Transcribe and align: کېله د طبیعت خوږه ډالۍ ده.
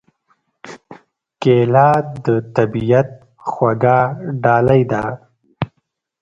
کېله 1.41 1.89
د 2.23 2.27
طبیعت 2.55 3.09
خوږه 3.49 3.99
ډالۍ 4.43 4.81
ده. 4.91 5.03